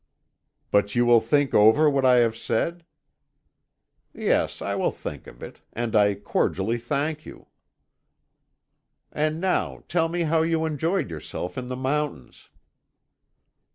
"But 0.71 0.95
you 0.95 1.05
will 1.05 1.21
think 1.21 1.53
over 1.53 1.87
what 1.87 2.05
I 2.05 2.15
have 2.25 2.35
said?" 2.35 2.87
"Yes, 4.15 4.59
I 4.59 4.73
will 4.73 4.89
think 4.89 5.27
of 5.27 5.43
it, 5.43 5.61
and 5.73 5.95
I 5.95 6.15
cordially 6.15 6.79
thank 6.79 7.23
you." 7.23 7.45
"And 9.11 9.39
now 9.39 9.83
tell 9.87 10.09
me 10.09 10.23
how 10.23 10.41
you 10.41 10.65
enjoyed 10.65 11.11
yourself 11.11 11.55
in 11.55 11.67
the 11.67 11.75
mountains." 11.77 12.49